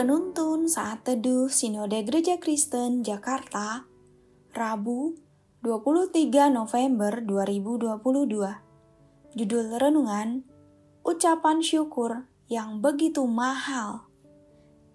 [0.00, 3.84] Penuntun Saat Teduh Sinode Gereja Kristen Jakarta,
[4.56, 5.12] Rabu
[5.60, 9.36] 23 November 2022.
[9.36, 10.48] Judul Renungan,
[11.04, 14.08] Ucapan Syukur yang Begitu Mahal.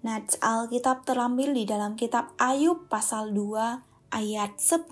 [0.00, 4.88] Nats Alkitab terambil di dalam kitab Ayub pasal 2 ayat 10.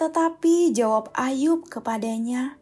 [0.00, 2.56] Tetapi jawab Ayub kepadanya,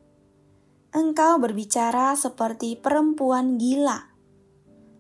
[0.90, 4.17] Engkau berbicara seperti perempuan gila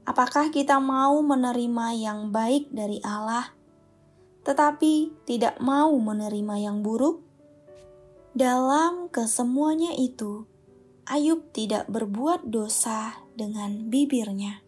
[0.08, 3.52] Apakah kita mau menerima yang baik dari Allah,
[4.40, 7.20] tetapi tidak mau menerima yang buruk?
[8.32, 10.48] Dalam kesemuanya itu,
[11.04, 14.64] Ayub tidak berbuat dosa dengan bibirnya.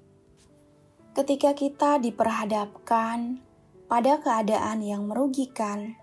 [1.17, 3.41] Ketika kita diperhadapkan
[3.89, 5.97] pada keadaan yang merugikan,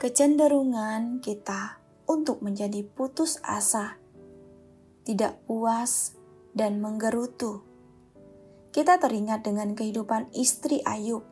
[0.00, 1.76] kecenderungan kita
[2.08, 4.00] untuk menjadi putus asa,
[5.04, 6.16] tidak puas,
[6.56, 7.65] dan menggerutu
[8.76, 11.24] kita teringat dengan kehidupan istri Ayub.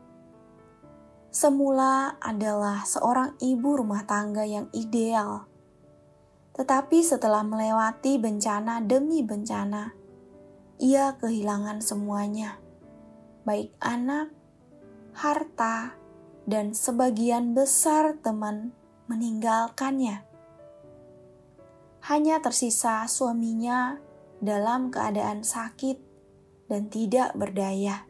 [1.29, 5.45] Semula adalah seorang ibu rumah tangga yang ideal,
[6.57, 9.93] tetapi setelah melewati bencana demi bencana,
[10.81, 12.57] ia kehilangan semuanya,
[13.45, 14.33] baik anak,
[15.13, 16.01] harta,
[16.49, 18.73] dan sebagian besar teman
[19.13, 20.25] meninggalkannya.
[22.09, 24.01] Hanya tersisa suaminya
[24.41, 26.14] dalam keadaan sakit
[26.75, 28.03] dan tidak berdaya.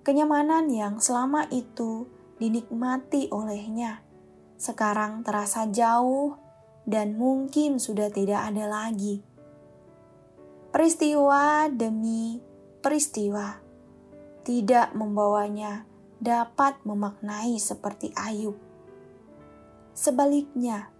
[0.00, 2.08] Kenyamanan yang selama itu
[2.40, 4.08] dinikmati olehnya
[4.56, 6.34] sekarang terasa jauh
[6.88, 9.20] dan mungkin sudah tidak ada lagi.
[10.72, 12.40] Peristiwa demi
[12.80, 13.60] peristiwa
[14.42, 15.84] tidak membawanya
[16.18, 18.56] dapat memaknai seperti Ayub.
[19.94, 20.90] Sebaliknya,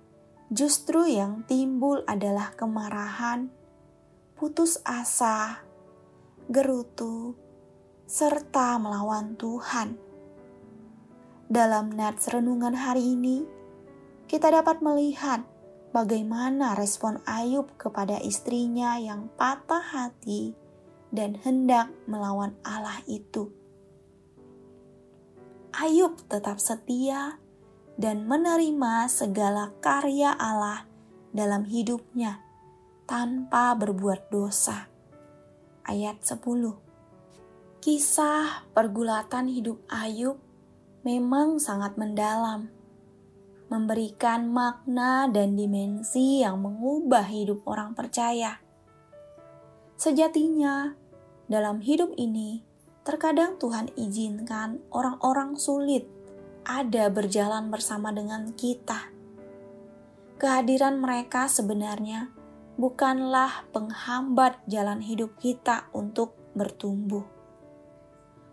[0.53, 3.51] justru yang timbul adalah kemarahan,
[4.39, 5.67] putus asa,
[6.49, 7.37] gerutu,
[8.09, 10.01] serta melawan Tuhan.
[11.45, 13.45] Dalam nats renungan hari ini,
[14.25, 15.45] kita dapat melihat
[15.93, 20.57] bagaimana respon Ayub kepada istrinya yang patah hati
[21.13, 23.53] dan hendak melawan Allah itu.
[25.77, 27.37] Ayub tetap setia
[28.01, 30.89] dan menerima segala karya Allah
[31.29, 32.41] dalam hidupnya
[33.05, 34.89] tanpa berbuat dosa
[35.89, 36.45] ayat 10.
[37.81, 40.37] Kisah pergulatan hidup Ayub
[41.09, 42.69] memang sangat mendalam,
[43.73, 48.61] memberikan makna dan dimensi yang mengubah hidup orang percaya.
[49.97, 50.93] Sejatinya,
[51.49, 52.61] dalam hidup ini,
[53.09, 56.05] terkadang Tuhan izinkan orang-orang sulit
[56.69, 59.09] ada berjalan bersama dengan kita.
[60.37, 62.38] Kehadiran mereka sebenarnya
[62.79, 67.27] bukanlah penghambat jalan hidup kita untuk bertumbuh.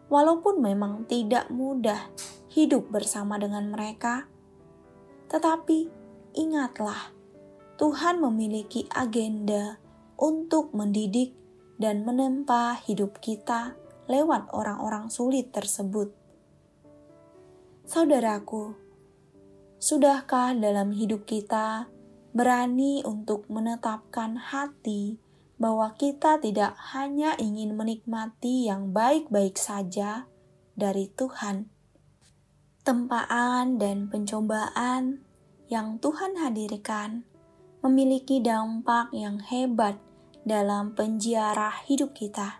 [0.09, 2.09] Walaupun memang tidak mudah
[2.49, 4.25] hidup bersama dengan mereka,
[5.29, 5.89] tetapi
[6.33, 7.13] ingatlah,
[7.77, 9.77] Tuhan memiliki agenda
[10.17, 11.35] untuk mendidik
[11.77, 13.75] dan menempa hidup kita
[14.07, 16.13] lewat orang-orang sulit tersebut.
[17.85, 18.73] Saudaraku,
[19.77, 21.91] sudahkah dalam hidup kita
[22.35, 25.15] berani untuk menetapkan hati
[25.55, 30.27] bahwa kita tidak hanya ingin menikmati yang baik-baik saja
[30.75, 31.71] dari Tuhan.
[32.83, 35.23] Tempaan dan pencobaan
[35.71, 37.23] yang Tuhan hadirkan
[37.79, 39.95] memiliki dampak yang hebat
[40.43, 42.59] dalam penjara hidup kita.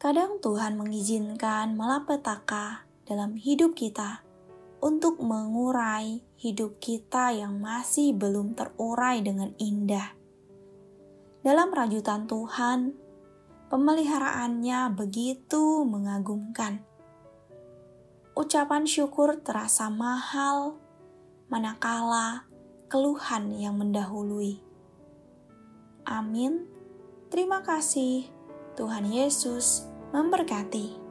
[0.00, 4.24] Kadang Tuhan mengizinkan malapetaka dalam hidup kita
[4.80, 10.16] untuk mengurai hidup kita yang masih belum terurai dengan indah.
[11.40, 12.96] Dalam rajutan Tuhan,
[13.68, 16.84] pemeliharaannya begitu mengagumkan.
[18.36, 20.80] Ucapan syukur terasa mahal,
[21.52, 22.48] manakala
[22.88, 24.60] keluhan yang mendahului.
[26.08, 26.64] Amin.
[27.28, 28.26] Terima kasih.
[28.74, 31.09] Tuhan Yesus memberkati.